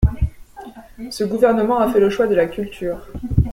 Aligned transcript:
Ce 1.11 1.23
gouvernement 1.23 1.77
a 1.77 1.87
fait 1.93 1.99
le 1.99 2.09
choix 2.09 2.25
de 2.25 2.33
la 2.33 2.47
culture. 2.47 3.05